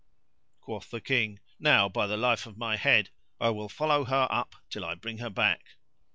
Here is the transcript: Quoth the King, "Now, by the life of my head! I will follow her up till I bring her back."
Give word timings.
Quoth 0.61 0.89
the 0.89 0.99
King, 0.99 1.39
"Now, 1.59 1.87
by 1.87 2.07
the 2.07 2.17
life 2.17 2.47
of 2.47 2.57
my 2.57 2.75
head! 2.75 3.11
I 3.39 3.51
will 3.51 3.69
follow 3.69 4.03
her 4.05 4.27
up 4.31 4.55
till 4.67 4.83
I 4.83 4.95
bring 4.95 5.19
her 5.19 5.29
back." 5.29 5.75